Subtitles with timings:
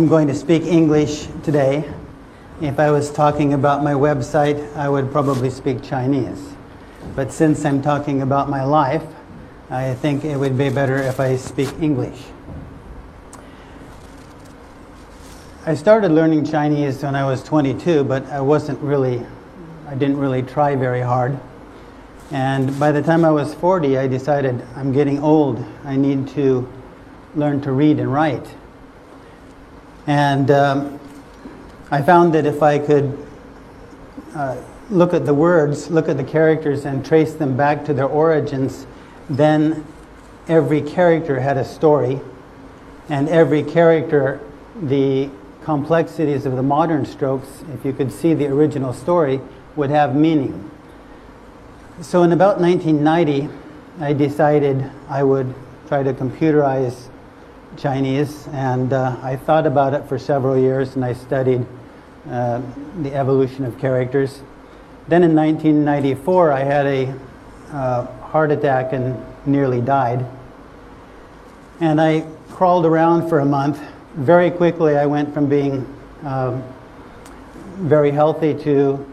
[0.00, 1.84] I'm going to speak English today.
[2.62, 6.54] If I was talking about my website, I would probably speak Chinese.
[7.14, 9.04] But since I'm talking about my life,
[9.68, 12.18] I think it would be better if I speak English.
[15.66, 19.26] I started learning Chinese when I was 22, but I wasn't really,
[19.86, 21.38] I didn't really try very hard.
[22.30, 25.62] And by the time I was 40, I decided I'm getting old.
[25.84, 26.66] I need to
[27.34, 28.46] learn to read and write.
[30.10, 30.98] And um,
[31.92, 33.16] I found that if I could
[34.34, 34.60] uh,
[34.90, 38.88] look at the words, look at the characters, and trace them back to their origins,
[39.28, 39.86] then
[40.48, 42.20] every character had a story,
[43.08, 44.40] and every character,
[44.82, 45.30] the
[45.62, 49.40] complexities of the modern strokes, if you could see the original story,
[49.76, 50.72] would have meaning.
[52.00, 53.48] So in about 1990,
[54.00, 55.54] I decided I would
[55.86, 57.10] try to computerize
[57.76, 61.66] Chinese, and uh, I thought about it for several years, and I studied
[62.28, 62.60] uh,
[63.02, 64.42] the evolution of characters.
[65.08, 67.14] Then in 1994, I had a
[67.72, 70.24] uh, heart attack and nearly died.
[71.80, 73.80] And I crawled around for a month.
[74.14, 75.86] Very quickly, I went from being
[76.24, 76.62] um,
[77.78, 79.06] very healthy to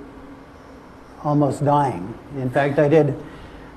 [1.23, 2.13] almost dying.
[2.35, 3.16] In fact, I did,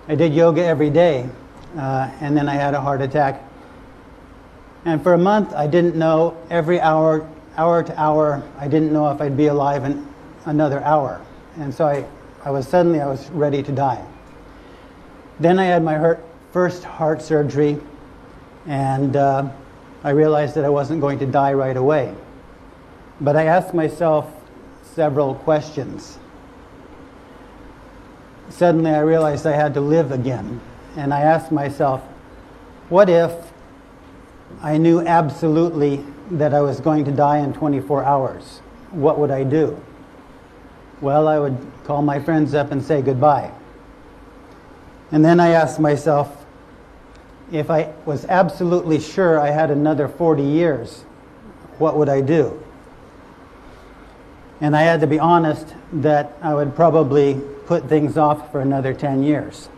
[0.08, 1.28] I did yoga every day,
[1.76, 3.44] uh, and then I had a heart attack.
[4.84, 9.10] And for a month, I didn't know every hour, hour to hour, I didn't know
[9.10, 10.06] if I'd be alive in
[10.46, 11.20] another hour.
[11.56, 12.06] And so I,
[12.44, 14.04] I was suddenly, I was ready to die.
[15.38, 17.78] Then I had my heart, first heart surgery,
[18.66, 19.50] and uh,
[20.02, 22.14] I realized that I wasn't going to die right away.
[23.20, 24.32] But I asked myself
[24.82, 26.18] several questions
[28.50, 30.60] suddenly I realized I had to live again.
[30.96, 32.02] And I asked myself,
[32.88, 33.32] what if
[34.62, 38.58] I knew absolutely that I was going to die in 24 hours?
[38.90, 39.80] What would I do?
[41.00, 43.52] Well, I would call my friends up and say goodbye.
[45.12, 46.44] And then I asked myself,
[47.50, 51.02] if I was absolutely sure I had another 40 years,
[51.78, 52.62] what would I do?
[54.60, 58.92] And I had to be honest that I would probably put things off for another
[58.92, 59.68] 10 years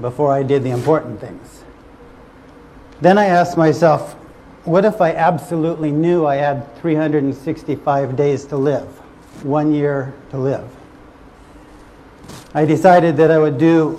[0.00, 1.64] before I did the important things.
[3.00, 4.14] Then I asked myself,
[4.64, 8.86] what if I absolutely knew I had 365 days to live,
[9.42, 10.68] one year to live?
[12.52, 13.92] I decided that I would do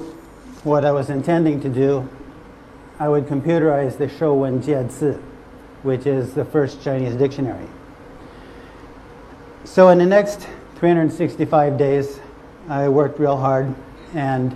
[0.64, 2.08] what I was intending to do.
[3.00, 5.20] I would computerize the Shuowen Jiezi,
[5.82, 7.68] which is the first Chinese dictionary.
[9.64, 12.20] So in the next 365 days,
[12.70, 13.74] I worked real hard
[14.14, 14.56] and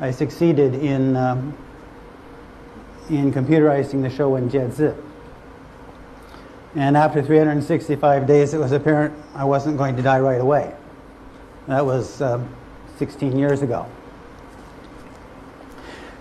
[0.00, 1.56] I succeeded in, um,
[3.10, 4.96] in computerizing the show Shuowen Jiezi.
[6.74, 10.74] And after 365 days, it was apparent I wasn't going to die right away.
[11.68, 12.44] That was uh,
[12.98, 13.86] 16 years ago.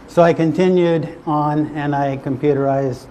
[0.08, 3.08] So I continued on and I computerized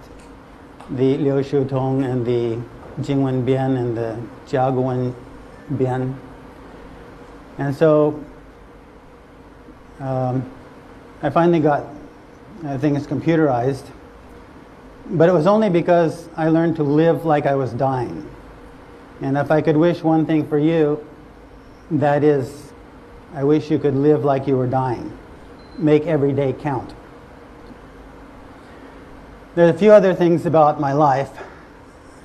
[0.89, 2.61] the Liu Shu Tong and the
[3.01, 4.17] Jinwen Bian and the
[4.47, 5.13] Jiaguwen
[5.71, 6.15] Bian.
[7.57, 8.23] And so
[9.99, 10.49] um,
[11.21, 11.87] I finally got
[12.65, 13.85] uh, things computerized,
[15.05, 18.29] but it was only because I learned to live like I was dying.
[19.21, 21.05] And if I could wish one thing for you,
[21.91, 22.71] that is,
[23.33, 25.17] I wish you could live like you were dying.
[25.77, 26.93] Make every day count.
[29.55, 31.31] There are a few other things about my life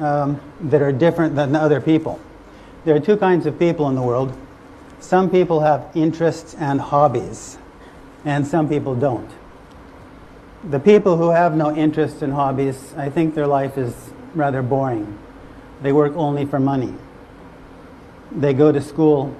[0.00, 2.20] um, that are different than other people.
[2.84, 4.36] There are two kinds of people in the world.
[5.00, 7.58] Some people have interests and hobbies,
[8.24, 9.30] and some people don't.
[10.64, 13.94] The people who have no interests and hobbies, I think their life is
[14.34, 15.18] rather boring.
[15.82, 16.94] They work only for money.
[18.32, 19.34] They go to school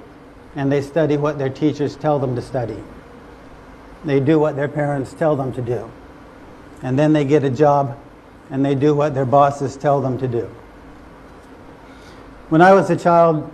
[0.55, 2.83] and they study what their teachers tell them to study.
[4.05, 5.91] They do what their parents tell them to do.
[6.83, 7.99] And then they get a job
[8.51, 10.49] and they do what their bosses tell them to do.
[12.49, 13.53] When I was a child,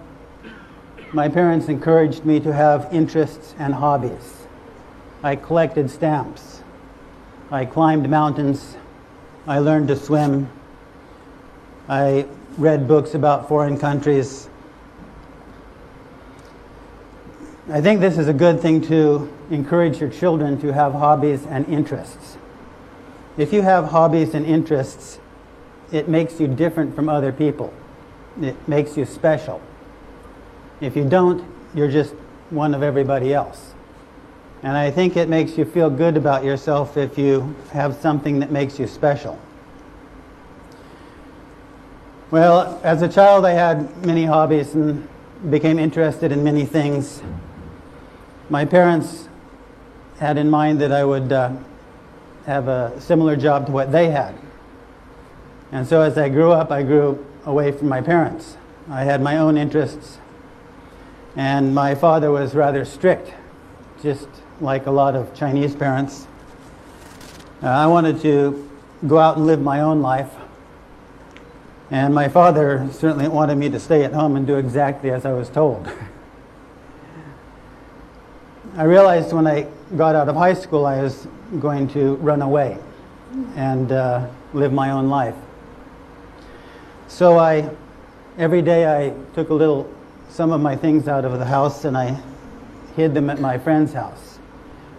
[1.12, 4.46] my parents encouraged me to have interests and hobbies.
[5.22, 6.53] I collected stamps.
[7.50, 8.76] I climbed mountains.
[9.46, 10.50] I learned to swim.
[11.88, 12.26] I
[12.56, 14.48] read books about foreign countries.
[17.70, 21.68] I think this is a good thing to encourage your children to have hobbies and
[21.68, 22.38] interests.
[23.36, 25.18] If you have hobbies and interests,
[25.92, 27.72] it makes you different from other people.
[28.40, 29.60] It makes you special.
[30.80, 31.44] If you don't,
[31.74, 32.14] you're just
[32.50, 33.73] one of everybody else.
[34.64, 38.50] And I think it makes you feel good about yourself if you have something that
[38.50, 39.38] makes you special.
[42.30, 45.06] Well, as a child, I had many hobbies and
[45.50, 47.22] became interested in many things.
[48.48, 49.28] My parents
[50.18, 51.52] had in mind that I would uh,
[52.46, 54.34] have a similar job to what they had.
[55.72, 58.56] And so as I grew up, I grew away from my parents.
[58.88, 60.20] I had my own interests.
[61.36, 63.34] And my father was rather strict,
[64.02, 64.26] just
[64.60, 66.26] like a lot of Chinese parents.
[67.62, 68.70] Uh, I wanted to
[69.06, 70.30] go out and live my own life.
[71.90, 75.32] And my father certainly wanted me to stay at home and do exactly as I
[75.32, 75.88] was told.
[78.76, 81.28] I realized when I got out of high school I was
[81.60, 82.78] going to run away
[83.54, 85.36] and uh, live my own life.
[87.06, 87.70] So I,
[88.38, 89.92] every day I took a little,
[90.28, 92.20] some of my things out of the house and I
[92.96, 94.33] hid them at my friend's house.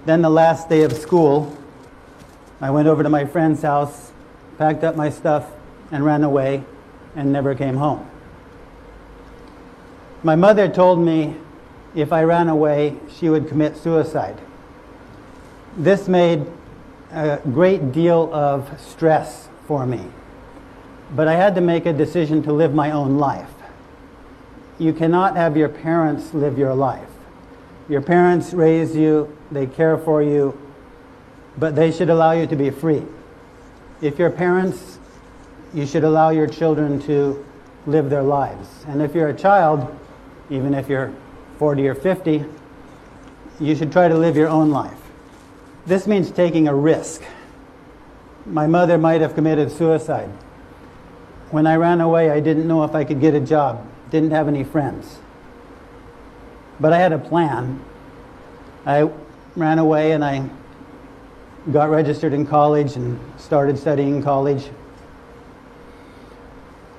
[0.06, 1.58] Then the last day of school,
[2.62, 4.12] I went over to my friend's house,
[4.60, 5.52] packed up my stuff,
[5.92, 6.64] and ran away
[7.16, 8.08] and never came home.
[10.22, 11.36] My mother told me
[11.96, 14.40] if I ran away, she would commit suicide.
[15.78, 16.46] This made
[17.12, 20.06] a great deal of stress for me.
[21.16, 23.52] But I had to make a decision to live my own life.
[24.78, 27.10] You cannot have your parents live your life.
[27.88, 30.60] Your parents raise you, they care for you,
[31.58, 33.04] but they should allow you to be free.
[34.02, 35.00] If your parents,
[35.74, 37.46] you should allow your children to
[37.86, 38.68] live their lives.
[38.88, 39.96] And if you're a child,
[40.50, 41.14] even if you're
[41.60, 42.46] 40 or 50,
[43.60, 44.98] you should try to live your own life.
[45.86, 47.22] This means taking a risk.
[48.46, 50.30] My mother might have committed suicide.
[51.52, 54.48] When I ran away, I didn't know if I could get a job, didn't have
[54.48, 55.20] any friends.
[56.80, 57.84] But I had a plan.
[58.86, 59.10] I
[59.56, 60.50] ran away and I
[61.72, 64.70] got registered in college and started studying college.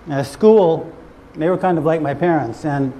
[0.09, 0.93] At school,
[1.35, 2.93] they were kind of like my parents, and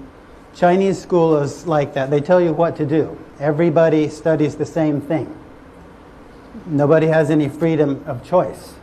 [0.55, 2.11] Chinese school is like that.
[2.11, 3.19] They tell you what to do.
[3.39, 5.35] Everybody studies the same thing.
[6.67, 8.75] Nobody has any freedom of choice.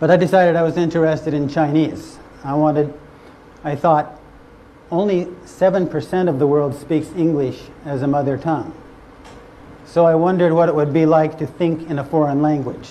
[0.00, 2.18] But I decided I was interested in Chinese.
[2.42, 2.92] I wanted,
[3.62, 4.20] I thought,
[4.94, 8.72] only 7% of the world speaks English as a mother tongue.
[9.86, 12.90] So I wondered what it would be like to think in a foreign language.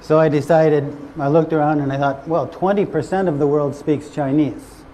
[0.00, 4.08] So I decided, I looked around and I thought, well, 20% of the world speaks
[4.08, 4.84] Chinese.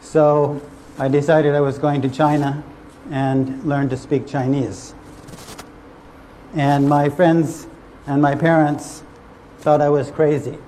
[0.00, 0.62] So
[0.98, 2.62] I decided I was going to China
[3.10, 4.94] and learn to speak Chinese.
[6.54, 7.66] And my friends
[8.06, 9.02] and my parents
[9.58, 10.58] thought I was crazy.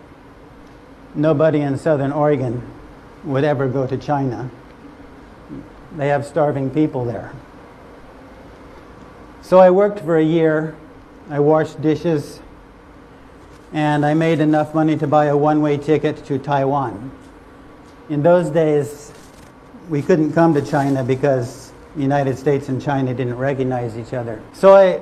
[1.15, 2.74] Nobody in Southern Oregon
[3.25, 4.51] would ever go to China.
[5.97, 7.33] They have starving people there.
[9.43, 10.75] So I worked for a year.
[11.31, 12.41] I washed dishes,
[13.73, 17.11] and I made enough money to buy a one way ticket to Taiwan.
[18.11, 19.13] In those days,
[19.89, 24.43] we couldn't come to China because the United States and China didn't recognize each other.
[24.53, 25.01] So I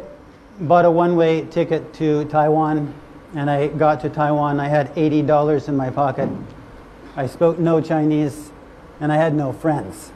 [0.61, 2.95] bought a one way ticket to Taiwan,
[3.35, 4.61] and I got to Taiwan.
[4.61, 6.29] I had $80 in my pocket.
[7.17, 8.51] I spoke no Chinese,
[9.01, 10.13] and I had no friends.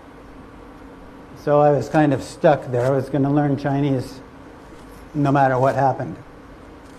[1.42, 2.86] So I was kind of stuck there.
[2.86, 4.20] I was going to learn Chinese
[5.14, 6.16] no matter what happened.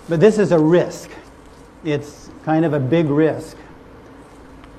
[0.07, 1.11] But this is a risk
[1.83, 3.55] it's kind of a big risk.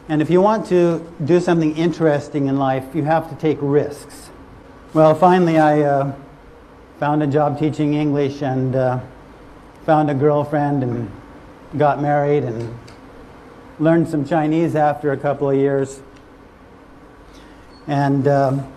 [0.09, 4.31] And if you want to do something interesting in life, you have to take risks.
[4.95, 6.15] Well, finally, I uh,
[6.99, 9.01] found a job teaching English and uh,
[9.85, 11.11] found a girlfriend and
[11.77, 12.77] got married and
[13.79, 16.01] learned some Chinese after a couple of years.
[17.87, 18.73] And um,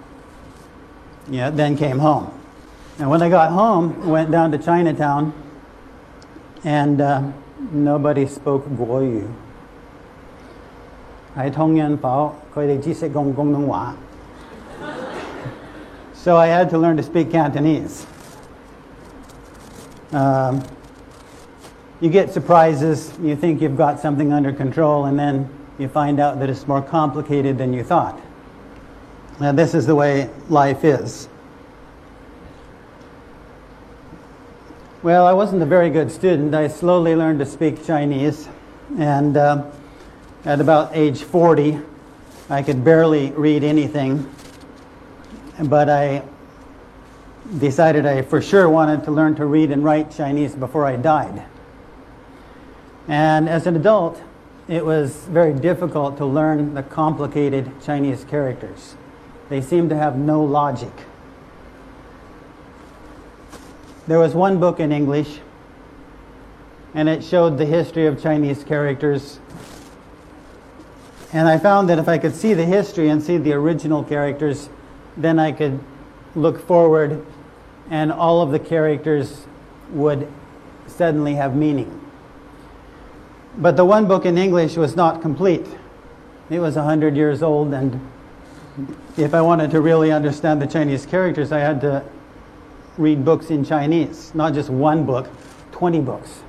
[1.29, 2.37] yeah, then came home.
[2.99, 5.33] And when I got home, went down to Chinatown,
[6.63, 7.31] and uh,
[7.71, 9.33] nobody spoke Guoyu.
[16.13, 18.05] So I had to learn to speak Cantonese.
[20.11, 20.63] Um,
[22.01, 26.39] you get surprises, you think you've got something under control, and then you find out
[26.39, 28.19] that it's more complicated than you thought.
[29.39, 31.29] Now, this is the way life is.
[35.03, 36.53] Well, I wasn't a very good student.
[36.53, 38.47] I slowly learned to speak Chinese,
[38.97, 39.65] and uh,
[40.43, 41.79] at about age 40,
[42.49, 44.29] I could barely read anything.
[45.63, 46.23] But I
[47.59, 51.45] decided I for sure wanted to learn to read and write Chinese before I died.
[53.07, 54.21] And as an adult,
[54.67, 58.95] it was very difficult to learn the complicated Chinese characters.
[59.49, 60.93] They seemed to have no logic.
[64.07, 65.39] There was one book in English
[66.93, 69.39] and it showed the history of Chinese characters.
[71.33, 74.69] And I found that if I could see the history and see the original characters,
[75.15, 75.79] then I could
[76.35, 77.25] look forward
[77.89, 79.45] and all of the characters
[79.91, 80.27] would
[80.87, 82.10] suddenly have meaning.
[83.57, 85.65] But the one book in English was not complete.
[86.49, 87.99] It was 100 years old, and
[89.17, 92.03] if I wanted to really understand the Chinese characters, I had to
[92.97, 95.29] read books in Chinese, not just one book,
[95.71, 96.43] 20 books.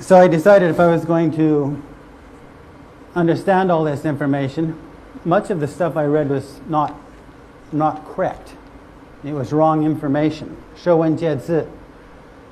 [0.00, 1.82] So I decided if I was going to
[3.14, 4.78] understand all this information,
[5.24, 6.94] much of the stuff I read was not,
[7.72, 8.54] not correct.
[9.24, 10.56] It was wrong information.
[10.76, 11.66] Shuo Wen Jie Zi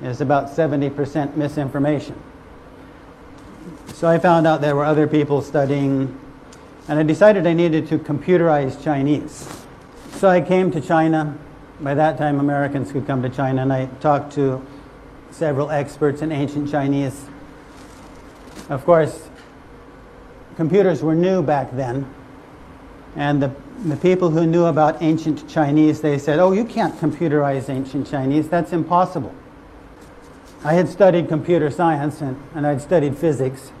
[0.01, 2.19] is about 70% misinformation.
[3.93, 6.19] So I found out there were other people studying,
[6.87, 9.49] and I decided I needed to computerize Chinese.
[10.11, 11.37] So I came to China.
[11.79, 14.65] By that time, Americans could come to China, and I talked to
[15.31, 17.25] several experts in ancient Chinese.
[18.69, 19.29] Of course,
[20.55, 22.05] computers were new back then,
[23.15, 23.51] and the,
[23.85, 28.47] the people who knew about ancient Chinese, they said, oh, you can't computerize ancient Chinese,
[28.47, 29.33] that's impossible.
[30.65, 33.71] I had studied computer science and, and I'd studied physics.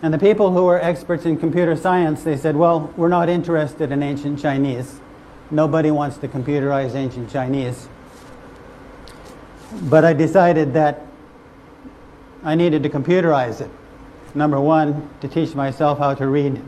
[0.00, 3.90] And the people who were experts in computer science, they said, well, we're not interested
[3.90, 5.00] in ancient Chinese.
[5.50, 7.88] Nobody wants to computerize ancient Chinese.
[9.82, 11.04] But I decided that
[12.44, 13.70] I needed to computerize it.
[14.36, 16.62] Number one, to teach myself how to read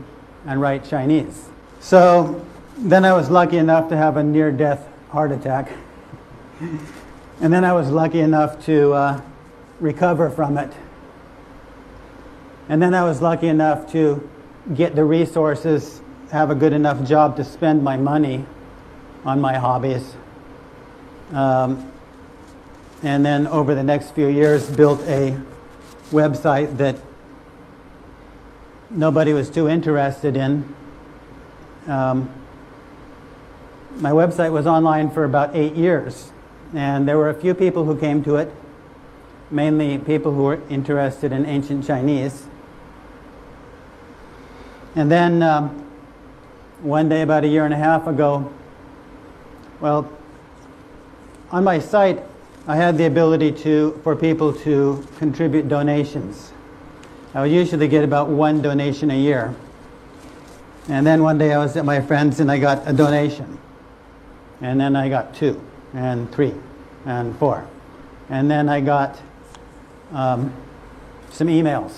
[0.45, 1.47] and write Chinese.
[1.79, 2.45] So
[2.77, 5.71] then I was lucky enough to have a near death heart attack.
[7.41, 9.21] And then I was lucky enough to uh,
[9.79, 10.71] recover from it.
[12.69, 14.27] And then I was lucky enough to
[14.73, 16.01] get the resources,
[16.31, 18.45] have a good enough job to spend my money
[19.25, 20.15] on my hobbies.
[21.31, 21.91] Um,
[23.03, 25.39] and then over the next few years, built a
[26.11, 26.95] website that
[28.89, 30.73] nobody was too interested in.
[31.87, 32.29] Um,
[33.97, 36.31] my website was online for about eight years.
[36.75, 38.51] And there were a few people who came to it,
[39.49, 42.47] mainly people who were interested in ancient Chinese.
[44.93, 45.89] And then um,
[46.81, 48.51] one day, about a year and a half ago,
[49.79, 50.11] well,
[51.49, 52.21] on my site,
[52.67, 56.51] I had the ability to, for people to contribute donations.
[57.33, 59.55] I would usually get about one donation a year.
[60.89, 63.59] And then one day I was at my friend's and I got a donation.
[64.61, 65.61] And then I got two
[65.95, 66.53] and three
[67.05, 67.67] and four.
[68.29, 69.19] And then I got
[70.11, 70.53] um,
[71.31, 71.93] some emails.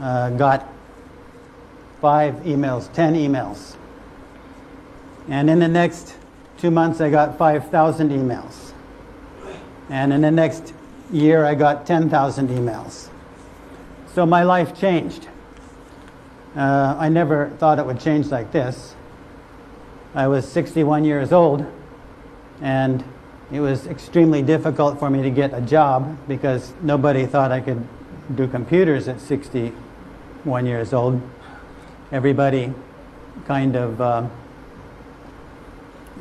[0.00, 0.68] Uh, got
[2.00, 3.76] five emails, ten emails.
[5.28, 6.14] And in the next
[6.56, 8.72] two months, I got 5,000 emails.
[9.90, 10.72] And in the next
[11.12, 13.08] year, I got 10,000 emails.
[14.14, 15.28] So my life changed.
[16.56, 18.94] Uh, I never thought it would change like this.
[20.14, 21.66] I was 61 years old,
[22.60, 23.04] and
[23.50, 27.86] it was extremely difficult for me to get a job because nobody thought I could
[28.34, 31.20] do computers at 61 years old.
[32.12, 32.72] Everybody
[33.46, 34.26] kind of, uh,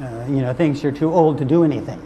[0.02, 2.02] uh, you know, thinks you're too old to do anything.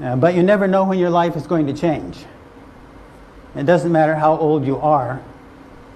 [0.00, 2.24] Uh, but you never know when your life is going to change.
[3.54, 5.22] It doesn't matter how old you are,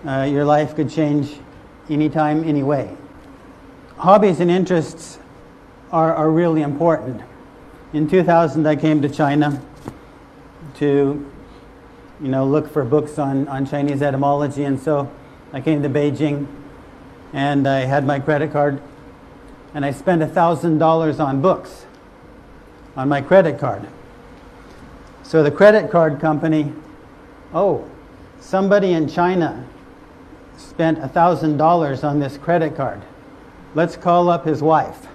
[0.06, 1.38] uh, your life could change
[1.88, 2.96] anytime, anyway
[3.98, 5.18] hobbies and interests
[5.92, 7.22] are, are really important.
[7.92, 9.62] In 2000, I came to China
[10.76, 11.30] to,
[12.20, 15.10] you know, look for books on, on Chinese etymology, and so
[15.52, 16.46] I came to Beijing,
[17.32, 18.80] and I had my credit card,
[19.74, 21.86] and I spent $1,000 on books
[22.96, 23.86] on my credit card.
[25.22, 26.72] So the credit card company,
[27.52, 27.88] oh,
[28.40, 29.66] somebody in China
[30.56, 33.02] spent $1,000 on this credit card
[33.76, 35.06] let's call up his wife.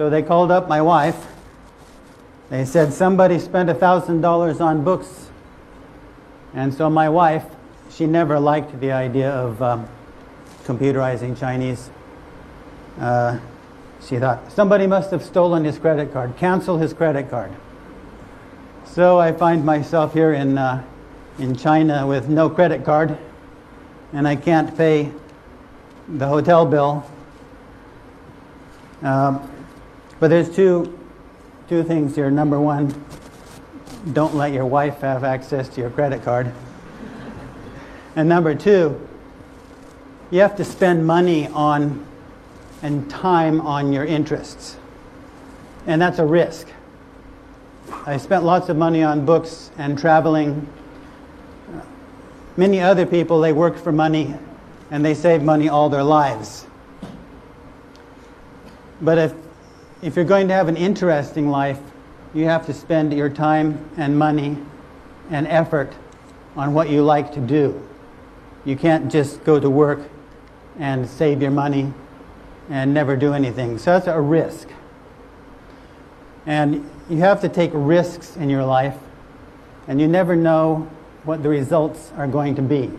[0.00, 1.26] So they called up my wife.
[2.48, 5.28] They said somebody spent $1,000 on books.
[6.54, 7.44] And so my wife,
[7.90, 9.86] she never liked the idea of um,
[10.64, 11.90] computerizing Chinese.
[12.98, 13.40] Uh,
[14.02, 16.34] she thought, somebody must have stolen his credit card.
[16.38, 17.52] Cancel his credit card.
[18.86, 20.82] So I find myself here in, uh,
[21.38, 23.18] in China with no credit card,
[24.14, 25.12] and I can't pay
[26.08, 27.04] the hotel bill
[29.02, 29.59] um,
[30.20, 30.98] but there's two,
[31.68, 32.30] two things here.
[32.30, 33.04] Number one,
[34.12, 36.52] don't let your wife have access to your credit card.
[38.16, 39.08] and number two,
[40.30, 42.06] you have to spend money on
[42.82, 44.76] and time on your interests.
[45.86, 46.68] And that's a risk.
[48.06, 50.68] I spent lots of money on books and traveling.
[52.56, 54.34] Many other people, they work for money
[54.90, 56.66] and they save money all their lives.
[59.00, 59.34] But if,
[60.02, 61.78] if you're going to have an interesting life,
[62.32, 64.56] you have to spend your time and money
[65.30, 65.92] and effort
[66.56, 67.86] on what you like to do.
[68.64, 70.00] You can't just go to work
[70.78, 71.92] and save your money
[72.68, 73.78] and never do anything.
[73.78, 74.68] So that's a risk.
[76.46, 78.96] And you have to take risks in your life,
[79.86, 80.88] and you never know
[81.24, 82.90] what the results are going to be.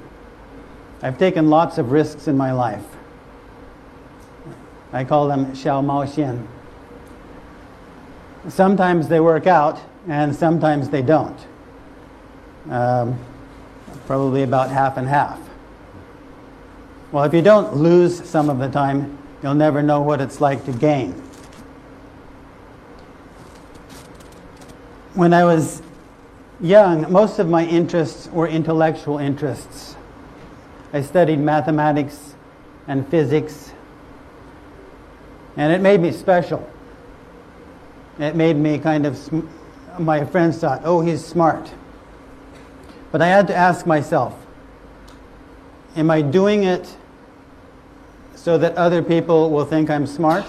[1.02, 2.84] I've taken lots of risks in my life.
[4.94, 6.46] I call them Xiao Mao Xian.
[8.50, 11.38] Sometimes they work out, and sometimes they don't.
[12.70, 13.20] Um,
[14.08, 15.40] probably about half and half.
[17.12, 20.66] Well, if you don't lose some of the time, you'll never know what it's like
[20.66, 21.12] to gain.
[25.14, 25.82] When I was
[26.62, 29.96] young, most of my interests were intellectual interests.
[30.94, 32.34] I studied mathematics
[32.88, 33.74] and physics,
[35.58, 36.68] and it made me special.
[38.22, 39.48] It made me kind of, sm-
[39.98, 41.72] my friends thought, oh, he's smart.
[43.12, 44.46] But I had to ask myself,
[45.96, 46.96] am I doing it
[48.36, 50.46] so that other people will think I'm smart?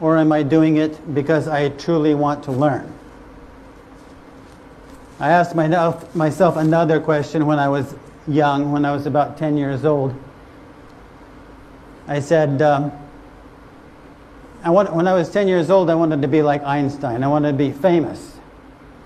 [0.00, 2.92] Or am I doing it because I truly want to learn?
[5.20, 7.94] I asked myself another question when I was
[8.26, 10.14] young, when I was about 10 years old.
[12.08, 12.90] I said, um,
[14.64, 17.24] I want, when I was 10 years old, I wanted to be like Einstein.
[17.24, 18.38] I wanted to be famous.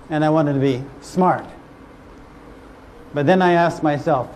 [0.09, 1.45] And I wanted to be smart.
[3.13, 4.29] But then I asked myself,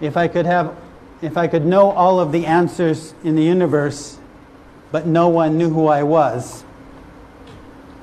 [0.00, 0.76] if I could have,
[1.22, 4.18] if I could know all of the answers in the universe,
[4.90, 6.64] but no one knew who I was,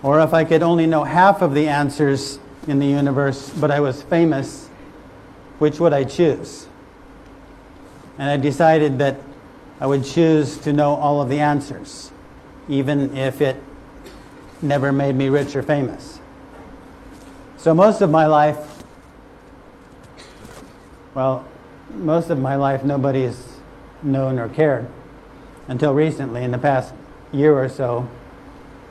[0.03, 3.79] or if I could only know half of the answers in the universe, but I
[3.79, 4.67] was famous,
[5.59, 6.67] which would I choose?
[8.17, 9.17] And I decided that
[9.79, 12.11] I would choose to know all of the answers,
[12.67, 13.61] even if it
[14.61, 16.19] never made me rich or famous.
[17.57, 18.83] So most of my life,
[21.13, 21.45] well,
[21.93, 23.57] most of my life, nobody's
[24.03, 24.87] known or cared
[25.67, 26.43] until recently.
[26.43, 26.93] In the past
[27.31, 28.07] year or so,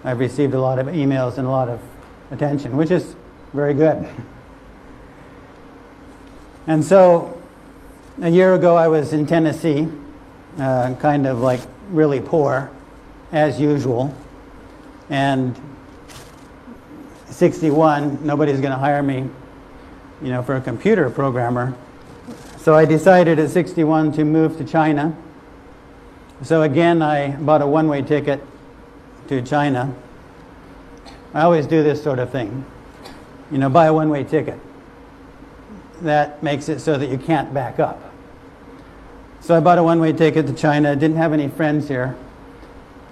[0.02, 1.80] I've received a lot of emails and a lot of
[2.30, 3.14] attention, which is
[3.52, 4.06] very good.
[6.66, 7.38] And so,
[8.22, 9.86] a year ago, I was in Tennessee,
[10.58, 11.60] uh, kind of like
[11.90, 12.70] really poor,
[13.34, 14.14] as usual.
[15.10, 15.60] And
[17.26, 19.28] 61, nobody's going to hire me,
[20.22, 21.74] you know, for a computer programmer.
[22.58, 25.14] So I decided at 61 to move to China.
[26.42, 28.40] So again, I bought a one way ticket
[29.28, 29.94] to China.
[31.34, 32.64] I always do this sort of thing.
[33.50, 34.58] You know, buy a one way ticket.
[36.02, 38.00] That makes it so that you can't back up.
[39.40, 40.94] So I bought a one way ticket to China.
[40.94, 42.16] Didn't have any friends here,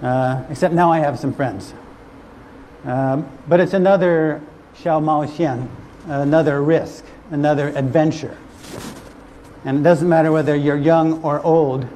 [0.03, 1.73] uh, except now I have some friends.
[2.83, 4.41] Um, but it's another
[4.75, 5.69] Xiao Mao Xian,
[6.07, 8.37] another risk, another adventure.
[9.65, 11.87] And it doesn't matter whether you're young or old,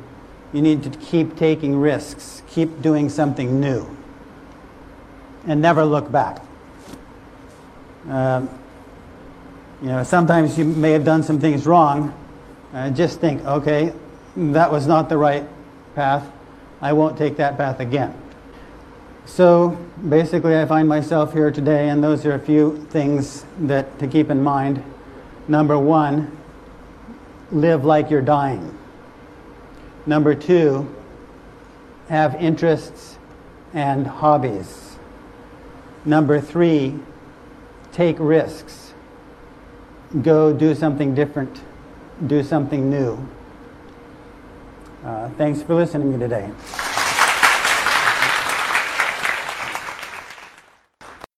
[0.54, 3.86] you need to keep taking risks, keep doing something new,
[5.46, 6.41] and never look back.
[8.10, 8.50] Um,
[9.82, 12.13] you know, sometimes you may have done some things wrong.
[12.74, 13.93] Uh, just think, okay,
[14.38, 15.46] that was not the right
[15.93, 16.26] path.
[16.82, 18.13] I won't take that path again.
[19.26, 24.08] So basically, I find myself here today, and those are a few things that to
[24.08, 24.84] keep in mind.
[25.48, 26.38] Number one,
[27.52, 28.78] live like you're dying.
[30.06, 30.94] Number two,
[32.10, 33.18] have interests
[33.74, 34.98] and hobbies.
[36.06, 36.98] Number three,
[37.92, 38.94] take risks.
[40.22, 41.62] Go do something different,
[42.26, 43.28] do something new.
[45.08, 46.87] Uh, thanks for listening to me today.